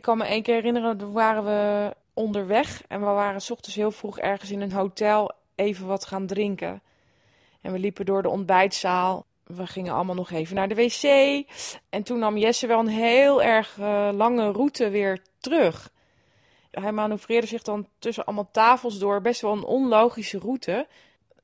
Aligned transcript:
Ik 0.00 0.06
kan 0.06 0.18
me 0.18 0.24
één 0.24 0.42
keer 0.42 0.54
herinneren, 0.54 0.96
toen 0.96 1.12
waren 1.12 1.44
we 1.44 1.94
onderweg 2.14 2.82
en 2.88 3.00
we 3.00 3.06
waren 3.06 3.40
's 3.40 3.50
ochtends 3.50 3.76
heel 3.76 3.90
vroeg 3.90 4.18
ergens 4.18 4.50
in 4.50 4.60
een 4.60 4.72
hotel 4.72 5.30
even 5.54 5.86
wat 5.86 6.06
gaan 6.06 6.26
drinken. 6.26 6.82
En 7.60 7.72
we 7.72 7.78
liepen 7.78 8.04
door 8.04 8.22
de 8.22 8.28
ontbijtzaal. 8.28 9.26
We 9.44 9.66
gingen 9.66 9.94
allemaal 9.94 10.14
nog 10.14 10.30
even 10.30 10.54
naar 10.54 10.68
de 10.68 10.74
wc. 10.74 11.02
En 11.88 12.02
toen 12.02 12.18
nam 12.18 12.36
Jesse 12.36 12.66
wel 12.66 12.78
een 12.78 12.88
heel 12.88 13.42
erg 13.42 13.78
eh, 13.78 14.08
lange 14.12 14.52
route 14.52 14.90
weer 14.90 15.22
terug. 15.38 15.90
Hij 16.70 16.92
manoeuvreerde 16.92 17.46
zich 17.46 17.62
dan 17.62 17.86
tussen 17.98 18.24
allemaal 18.24 18.48
tafels 18.52 18.98
door. 18.98 19.20
Best 19.20 19.40
wel 19.40 19.52
een 19.52 19.64
onlogische 19.64 20.38
route. 20.38 20.86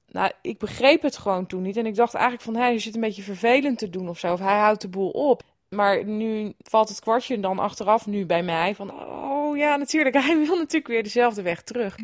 Nou, 0.09 0.31
ik 0.43 0.59
begreep 0.59 1.03
het 1.03 1.19
gewoon 1.19 1.47
toen 1.47 1.63
niet. 1.63 1.77
En 1.77 1.87
ik 1.87 1.95
dacht 1.95 2.15
eigenlijk 2.15 2.45
van, 2.45 2.57
hij 2.57 2.79
zit 2.79 2.95
een 2.95 3.01
beetje 3.01 3.23
vervelend 3.23 3.79
te 3.79 3.91
doen 3.91 4.09
of 4.09 4.19
zo. 4.19 4.33
Of 4.33 4.41
hij 4.41 4.59
houdt 4.59 4.81
de 4.81 4.89
boel 4.89 5.11
op. 5.11 5.43
Maar 5.77 6.05
nu 6.05 6.53
valt 6.63 6.89
het 6.89 7.01
kwartje 7.01 7.41
dan 7.41 7.59
achteraf 7.59 8.07
nu 8.07 8.27
bij 8.27 8.43
mij. 8.43 8.75
Van, 8.75 8.91
oh 8.93 9.57
ja, 9.57 9.77
natuurlijk. 9.77 10.15
Hij 10.25 10.37
wil 10.37 10.57
natuurlijk 10.57 10.87
weer 10.87 11.03
dezelfde 11.03 11.43
weg 11.43 11.63
terug. 11.63 11.97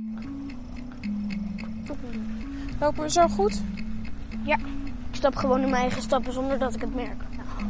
Lopen 2.80 3.02
we 3.02 3.10
zo 3.10 3.26
goed? 3.28 3.62
Ja, 4.44 4.56
ik 5.10 5.16
stap 5.16 5.34
gewoon 5.34 5.60
in 5.60 5.70
mijn 5.70 5.82
eigen 5.82 6.02
stappen 6.02 6.32
zonder 6.32 6.58
dat 6.58 6.74
ik 6.74 6.80
het 6.80 6.94
merk. 6.94 7.22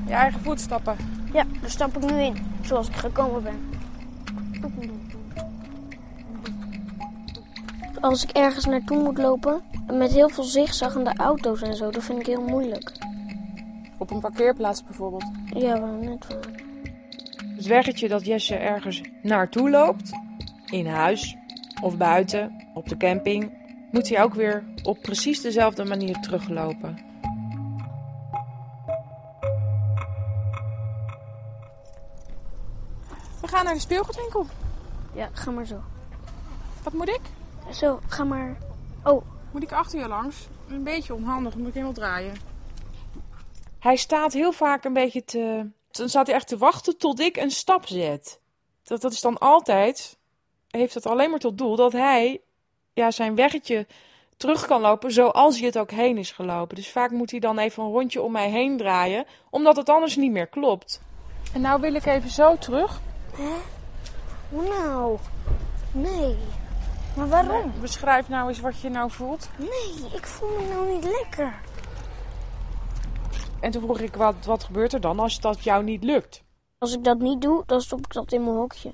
Je 0.07 0.13
eigen 0.13 0.41
voetstappen. 0.41 0.97
Ja, 1.33 1.45
daar 1.61 1.71
stap 1.71 1.97
ik 1.97 2.11
nu 2.11 2.21
in, 2.21 2.37
zoals 2.63 2.89
ik 2.89 2.95
gekomen 2.95 3.43
ben. 3.43 3.71
Als 8.01 8.23
ik 8.23 8.31
ergens 8.31 8.65
naartoe 8.65 9.03
moet 9.03 9.19
lopen, 9.19 9.63
met 9.93 10.13
heel 10.13 10.29
veel 10.29 10.45
zigzaggende 10.45 11.15
auto's 11.17 11.63
en 11.63 11.77
zo, 11.77 11.91
dat 11.91 12.05
vind 12.05 12.19
ik 12.21 12.27
heel 12.27 12.43
moeilijk. 12.43 13.02
Op 14.03 14.11
een 14.11 14.21
parkeerplaats 14.21 14.85
bijvoorbeeld. 14.85 15.25
Ja, 15.45 15.81
wel 15.81 15.93
net 15.93 16.27
wel. 16.27 16.41
Het 17.57 17.67
weggetje 17.67 18.09
dat 18.09 18.27
Jesse 18.27 18.55
ergens 18.55 19.01
naartoe 19.23 19.71
loopt, 19.71 20.11
in 20.67 20.87
huis 20.87 21.37
of 21.83 21.97
buiten, 21.97 22.67
op 22.75 22.89
de 22.89 22.97
camping, 22.97 23.53
moet 23.91 24.09
hij 24.09 24.23
ook 24.23 24.35
weer 24.35 24.65
op 24.83 25.03
precies 25.03 25.41
dezelfde 25.41 25.85
manier 25.85 26.21
teruglopen. 26.21 26.99
We 33.41 33.49
gaan 33.49 33.65
naar 33.65 33.75
de 33.75 33.81
speelgoedwinkel. 33.81 34.47
Ja, 35.15 35.29
ga 35.33 35.51
maar 35.51 35.67
zo. 35.67 35.81
Wat 36.83 36.93
moet 36.93 37.09
ik? 37.09 37.21
Zo, 37.71 38.01
ga 38.07 38.25
maar. 38.25 38.57
Oh, 39.05 39.23
Moet 39.51 39.63
ik 39.63 39.73
achter 39.73 39.99
je 39.99 40.09
langs? 40.09 40.49
Een 40.69 40.83
beetje 40.83 41.15
onhandig, 41.15 41.57
moet 41.57 41.69
ik 41.69 41.75
helemaal 41.75 41.95
draaien. 41.95 42.52
Hij 43.83 43.97
staat 43.97 44.33
heel 44.33 44.53
vaak 44.53 44.85
een 44.85 44.93
beetje 44.93 45.25
te... 45.25 45.71
Dan 45.91 46.09
staat 46.09 46.27
hij 46.27 46.35
echt 46.37 46.49
te 46.49 46.59
wachten 46.59 46.99
tot 46.99 47.21
ik 47.21 47.37
een 47.37 47.51
stap 47.51 47.87
zet. 47.87 48.41
Dat, 48.83 49.01
dat 49.01 49.13
is 49.13 49.21
dan 49.21 49.39
altijd... 49.39 50.17
Heeft 50.71 50.95
het 50.95 51.07
alleen 51.07 51.31
maar 51.31 51.39
tot 51.39 51.59
doel 51.59 51.77
dat 51.77 51.93
hij 51.93 52.41
ja, 52.93 53.11
zijn 53.11 53.35
weggetje 53.35 53.87
terug 54.37 54.67
kan 54.67 54.81
lopen 54.81 55.13
zoals 55.13 55.57
hij 55.57 55.67
het 55.67 55.79
ook 55.79 55.91
heen 55.91 56.19
is 56.19 56.31
gelopen. 56.31 56.77
Dus 56.77 56.91
vaak 56.91 57.11
moet 57.11 57.31
hij 57.31 57.41
dan 57.41 57.59
even 57.59 57.83
een 57.83 57.91
rondje 57.91 58.23
om 58.23 58.33
mij 58.33 58.51
heen 58.51 58.77
draaien, 58.77 59.27
omdat 59.51 59.77
het 59.77 59.89
anders 59.89 60.17
niet 60.17 60.33
meer 60.33 60.47
klopt. 60.47 61.01
En 61.53 61.61
nou 61.61 61.81
wil 61.81 61.95
ik 61.95 62.07
even 62.07 62.31
zo 62.31 62.59
terug. 62.59 63.01
nou. 64.49 65.19
Nee. 65.93 66.37
Maar 67.17 67.29
waarom? 67.29 67.73
Beschrijf 67.81 68.29
nou 68.29 68.49
eens 68.49 68.61
wat 68.61 68.81
je 68.81 68.89
nou 68.89 69.11
voelt. 69.11 69.49
Nee, 69.57 70.13
ik 70.15 70.27
voel 70.27 70.49
me 70.49 70.69
nou 70.69 70.93
niet 70.95 71.05
lekker. 71.05 71.61
En 73.63 73.71
toen 73.71 73.83
vroeg 73.83 74.01
ik, 74.01 74.15
wat, 74.15 74.35
wat 74.45 74.65
gebeurt 74.65 74.93
er 74.93 75.01
dan 75.01 75.19
als 75.19 75.41
dat 75.41 75.65
jou 75.65 75.85
niet 75.85 76.05
lukt? 76.05 76.43
Als 76.79 76.95
ik 76.95 77.05
dat 77.05 77.19
niet 77.19 77.41
doe, 77.41 77.63
dan 77.67 77.81
stop 77.81 77.99
ik 77.99 78.13
dat 78.13 78.33
in 78.33 78.45
mijn 78.45 78.57
hokje. 78.57 78.91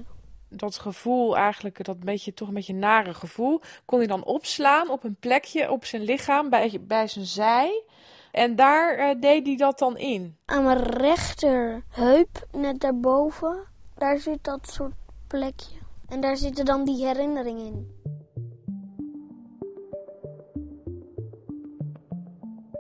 dat 0.49 0.79
gevoel 0.79 1.37
eigenlijk, 1.37 1.85
dat 1.85 2.01
beetje, 2.01 2.35
toch 2.35 2.49
een 2.49 2.55
beetje 2.55 2.75
nare 2.75 3.15
gevoel, 3.15 3.61
kon 3.85 3.99
hij 3.99 4.07
dan 4.07 4.25
opslaan 4.25 4.91
op 4.91 5.05
een 5.05 5.17
plekje 5.21 5.71
op 5.71 5.85
zijn 5.85 6.03
lichaam, 6.03 6.51
bij, 6.51 6.81
bij 6.81 7.07
zijn 7.07 7.25
zij. 7.25 7.83
En 8.33 8.57
daar 8.57 8.95
eh, 8.95 9.21
deed 9.21 9.47
hij 9.47 9.57
dat 9.57 9.79
dan 9.79 9.97
in. 9.97 10.37
Aan 10.45 10.65
mijn 10.65 10.83
rechterheup, 10.83 12.47
net 12.53 12.81
daarboven, 12.81 13.67
daar 13.95 14.19
zit 14.19 14.45
dat 14.45 14.69
soort 14.71 14.95
plekje. 15.27 15.77
En 16.09 16.21
daar 16.21 16.37
zitten 16.37 16.65
dan 16.65 16.85
die 16.85 17.07
herinneringen 17.07 17.67
in. 17.67 17.97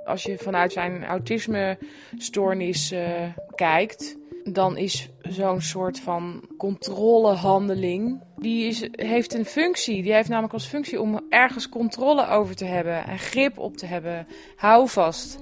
Als 0.08 0.22
je 0.22 0.38
vanuit 0.38 0.72
zijn 0.72 1.04
autisme-stoornis 1.04 2.90
eh, 2.90 3.22
kijkt, 3.54 4.16
dan 4.44 4.76
is 4.76 5.08
zo'n 5.22 5.60
soort 5.60 6.00
van 6.00 6.48
controlehandeling. 6.56 8.22
Die 8.36 8.66
is, 8.66 8.88
heeft 8.92 9.34
een 9.34 9.44
functie. 9.44 10.02
Die 10.02 10.12
heeft 10.12 10.28
namelijk 10.28 10.52
als 10.52 10.66
functie 10.66 11.00
om 11.00 11.20
ergens 11.28 11.68
controle 11.68 12.28
over 12.28 12.56
te 12.56 12.64
hebben 12.64 13.06
en 13.06 13.18
grip 13.18 13.58
op 13.58 13.76
te 13.76 13.86
hebben. 13.86 14.26
Hou 14.56 14.88
vast. 14.88 15.38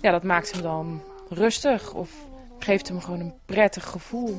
Ja, 0.00 0.10
dat 0.10 0.22
maakt 0.22 0.52
hem 0.52 0.62
dan 0.62 1.02
rustig 1.28 1.94
of 1.94 2.10
geeft 2.58 2.88
hem 2.88 3.00
gewoon 3.00 3.20
een 3.20 3.34
prettig 3.46 3.84
gevoel. 3.84 4.36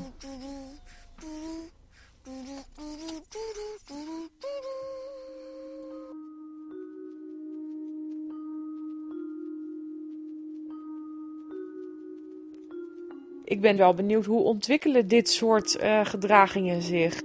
Ik 13.50 13.62
ben 13.62 13.78
wel 13.78 13.94
benieuwd 13.94 14.26
hoe 14.26 14.44
ontwikkelen 14.44 15.08
dit 15.08 15.30
soort 15.30 15.76
eh, 15.76 16.06
gedragingen 16.06 16.82
zich. 16.82 17.22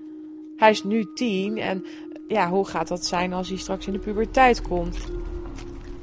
Hij 0.56 0.70
is 0.70 0.84
nu 0.84 1.06
tien 1.14 1.58
en 1.58 1.84
ja, 2.28 2.48
hoe 2.48 2.66
gaat 2.66 2.88
dat 2.88 3.04
zijn 3.04 3.32
als 3.32 3.48
hij 3.48 3.58
straks 3.58 3.86
in 3.86 3.92
de 3.92 3.98
puberteit 3.98 4.62
komt? 4.62 4.96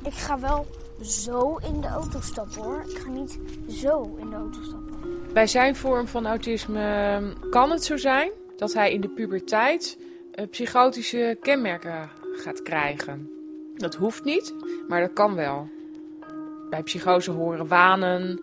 Ik 0.03 0.13
ga 0.13 0.39
wel 0.39 0.65
zo 1.01 1.55
in 1.55 1.81
de 1.81 1.87
auto 1.87 2.19
stappen 2.21 2.63
hoor. 2.63 2.83
Ik 2.89 2.97
ga 2.97 3.09
niet 3.09 3.39
zo 3.69 4.15
in 4.19 4.29
de 4.29 4.35
auto 4.35 4.61
stappen. 4.61 4.99
Bij 5.33 5.47
zijn 5.47 5.75
vorm 5.75 6.07
van 6.07 6.27
autisme 6.27 6.81
ehm, 6.81 7.49
kan 7.49 7.71
het 7.71 7.83
zo 7.83 7.97
zijn 7.97 8.31
dat 8.57 8.73
hij 8.73 8.93
in 8.93 9.01
de 9.01 9.09
puberteit 9.09 9.97
eh, 10.31 10.47
psychotische 10.49 11.37
kenmerken 11.41 12.09
gaat 12.33 12.61
krijgen. 12.61 13.29
Dat 13.75 13.95
hoeft 13.95 14.23
niet, 14.23 14.53
maar 14.87 15.01
dat 15.01 15.13
kan 15.13 15.35
wel. 15.35 15.69
Bij 16.69 16.83
psychose 16.83 17.31
horen 17.31 17.67
wanen, 17.67 18.41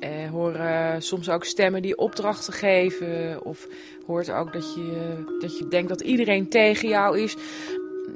eh, 0.00 0.30
horen 0.30 1.02
soms 1.02 1.30
ook 1.30 1.44
stemmen 1.44 1.82
die 1.82 1.96
opdrachten 1.96 2.52
geven. 2.52 3.44
Of 3.44 3.68
hoort 4.06 4.30
ook 4.30 4.52
dat 4.52 4.74
je, 4.74 5.24
dat 5.40 5.58
je 5.58 5.68
denkt 5.68 5.88
dat 5.88 6.00
iedereen 6.00 6.48
tegen 6.48 6.88
jou 6.88 7.20
is. 7.20 7.36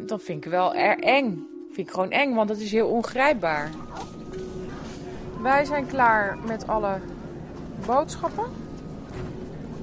Dat 0.07 0.23
vind 0.23 0.45
ik 0.45 0.51
wel 0.51 0.75
erg 0.75 0.99
eng. 0.99 1.49
Vind 1.73 1.89
ik 1.89 1.95
gewoon 1.95 2.11
eng, 2.11 2.35
want 2.35 2.49
het 2.49 2.61
is 2.61 2.73
heel 2.73 2.89
ongrijpbaar. 2.89 3.71
Wij 5.43 5.65
zijn 5.65 5.87
klaar 5.87 6.39
met 6.47 6.67
alle 6.67 7.01
boodschappen. 7.87 8.45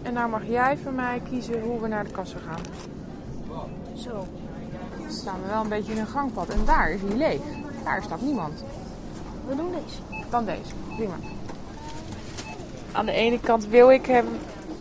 En 0.01 0.13
nou 0.13 0.29
mag 0.29 0.47
jij 0.47 0.77
van 0.77 0.95
mij 0.95 1.21
kiezen 1.29 1.61
hoe 1.61 1.81
we 1.81 1.87
naar 1.87 2.03
de 2.03 2.11
kassa 2.11 2.37
gaan. 2.47 2.61
Zo. 3.95 4.27
Dan 5.01 5.11
staan 5.11 5.41
we 5.41 5.47
wel 5.47 5.61
een 5.61 5.69
beetje 5.69 5.91
in 5.91 5.99
een 5.99 6.07
gangpad. 6.07 6.49
En 6.49 6.65
daar 6.65 6.91
is 6.91 7.01
hij 7.01 7.17
leeg. 7.17 7.41
Daar 7.83 8.03
staat 8.03 8.21
niemand. 8.21 8.63
We 9.47 9.55
doen 9.55 9.71
deze. 9.71 10.25
Dan 10.29 10.45
deze. 10.45 10.73
Prima. 10.95 11.15
Aan 12.97 13.05
de 13.05 13.11
ene 13.11 13.39
kant 13.39 13.67
wil 13.67 13.91
ik 13.91 14.05
hem 14.05 14.27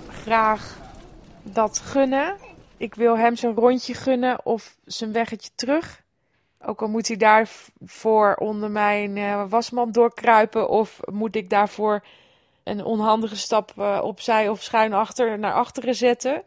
graag 0.08 0.76
dat 1.42 1.78
gunnen. 1.78 2.36
Ik 2.76 2.94
wil 2.94 3.18
hem 3.18 3.36
zijn 3.36 3.54
rondje 3.54 3.94
gunnen 3.94 4.44
of 4.44 4.76
zijn 4.84 5.12
weggetje 5.12 5.50
terug. 5.54 6.02
Ook 6.60 6.82
al 6.82 6.88
moet 6.88 7.08
hij 7.08 7.16
daarvoor 7.16 8.34
onder 8.34 8.70
mijn 8.70 9.16
uh, 9.16 9.44
wasmand 9.48 9.94
doorkruipen. 9.94 10.68
Of 10.68 11.00
moet 11.04 11.36
ik 11.36 11.50
daarvoor 11.50 12.04
een 12.64 12.84
onhandige 12.84 13.36
stap 13.36 13.72
uh, 13.78 14.00
opzij 14.02 14.48
of 14.48 14.62
schuin 14.62 14.92
achter 14.92 15.38
naar 15.38 15.52
achteren 15.52 15.94
zetten. 15.94 16.42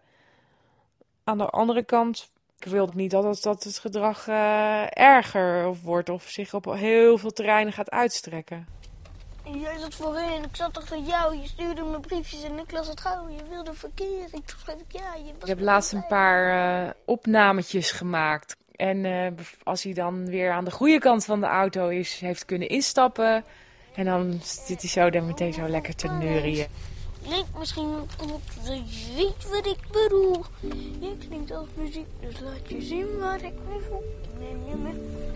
Aan 1.23 1.37
de 1.37 1.49
andere 1.49 1.83
kant, 1.83 2.31
ik 2.59 2.65
wil 2.65 2.89
niet 2.93 3.11
dat 3.11 3.41
dat 3.41 3.63
het 3.63 3.79
gedrag 3.79 4.27
uh, 4.27 4.97
erger 4.97 5.75
wordt 5.75 6.09
of 6.09 6.23
zich 6.23 6.53
op 6.53 6.65
heel 6.65 7.17
veel 7.17 7.31
terreinen 7.31 7.73
gaat 7.73 7.91
uitstrekken. 7.91 8.78
Jij 9.53 9.77
zat 9.77 9.95
voorin, 9.95 10.43
ik 10.43 10.55
zat 10.55 10.77
achter 10.77 10.97
jou, 10.97 11.35
je 11.35 11.47
stuurde 11.47 11.83
me 11.83 11.99
briefjes 11.99 12.43
en 12.43 12.59
ik 12.59 12.71
las 12.71 12.87
het 12.87 13.01
gauw. 13.01 13.29
Je 13.29 13.43
wilde 13.49 13.73
verkeer, 13.73 14.27
ik 14.31 14.41
schreef 14.45 14.75
ja. 14.87 15.15
Je 15.15 15.23
was 15.23 15.41
ik 15.41 15.47
heb 15.47 15.59
laatst 15.59 15.93
een 15.93 16.07
paar 16.07 16.83
uh, 16.85 16.89
opnametjes 17.05 17.91
gemaakt. 17.91 18.55
En 18.75 19.03
uh, 19.03 19.27
als 19.63 19.83
hij 19.83 19.93
dan 19.93 20.25
weer 20.25 20.51
aan 20.51 20.65
de 20.65 20.71
goede 20.71 20.99
kant 20.99 21.25
van 21.25 21.39
de 21.39 21.45
auto 21.45 21.87
is, 21.87 22.19
heeft 22.19 22.45
kunnen 22.45 22.69
instappen. 22.69 23.43
En 23.95 24.05
dan 24.05 24.39
zit 24.43 24.81
hij 24.81 24.89
zo 24.89 25.09
dan 25.09 25.25
meteen 25.25 25.53
zo 25.53 25.67
lekker 25.67 25.95
te 25.95 26.07
neurien. 26.07 26.67
Klinkt 27.23 27.57
misschien 27.57 27.99
op 28.33 28.41
je 28.63 28.83
ziet 28.85 29.49
wat 29.49 29.65
ik 29.65 29.79
bedoel. 29.91 30.45
Je 30.99 31.17
klinkt 31.27 31.51
als 31.51 31.67
muziek, 31.75 32.07
dus 32.19 32.39
laat 32.39 32.69
je 32.69 32.81
zien 32.81 33.19
wat 33.19 33.41
ik 33.41 33.53
me 33.53 33.79
voel. 33.89 34.03
Ik 34.21 34.39
neem 34.39 34.65
je 34.69 34.75
mee. 34.75 35.27